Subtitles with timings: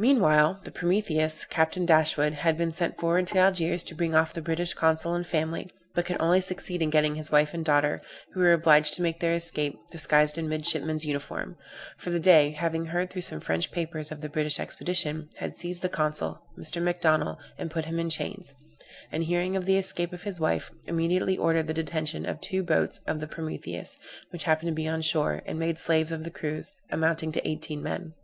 [0.00, 4.42] Meanwhile, the Prometheus, Captain Dashwood, had been sent forward to Algiers to bring off the
[4.42, 8.00] British consul and family; but could only succeed in getting his wife and daughter,
[8.32, 11.56] who were obliged to make their escape, disguised in midshipmen's uniform;
[11.98, 15.82] for the Dey, having heard through some French papers of the British expedition, had seized
[15.82, 16.82] the consul, Mr.
[16.82, 18.52] Macdonnell, and put him in chains;
[19.12, 22.98] and, hearing of the escape of his wife, immediately ordered the detention of two boats
[23.06, 23.96] of the Prometheus,
[24.30, 27.80] which happened to be on shore, and made slaves of the crews, amounting to eighteen
[27.80, 28.14] men.